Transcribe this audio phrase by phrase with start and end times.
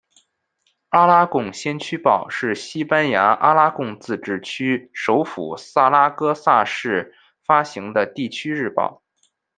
[0.89, 9.03] 阿拉贡先驱报是西班牙阿拉贡自治区首府萨拉戈萨市发行的地区日报。